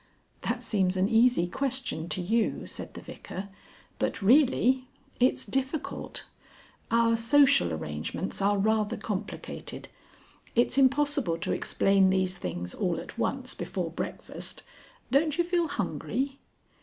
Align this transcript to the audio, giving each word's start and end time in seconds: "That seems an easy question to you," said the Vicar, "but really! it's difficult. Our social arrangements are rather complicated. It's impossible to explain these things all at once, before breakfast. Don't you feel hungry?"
"That 0.41 0.63
seems 0.63 0.97
an 0.97 1.07
easy 1.07 1.47
question 1.47 2.09
to 2.09 2.21
you," 2.23 2.65
said 2.65 2.95
the 2.95 3.01
Vicar, 3.01 3.49
"but 3.99 4.19
really! 4.19 4.87
it's 5.19 5.45
difficult. 5.45 6.23
Our 6.89 7.15
social 7.15 7.71
arrangements 7.71 8.41
are 8.41 8.57
rather 8.57 8.97
complicated. 8.97 9.89
It's 10.55 10.79
impossible 10.79 11.37
to 11.37 11.51
explain 11.51 12.09
these 12.09 12.39
things 12.39 12.73
all 12.73 12.99
at 12.99 13.19
once, 13.19 13.53
before 13.53 13.91
breakfast. 13.91 14.63
Don't 15.11 15.37
you 15.37 15.43
feel 15.43 15.67
hungry?" 15.67 16.39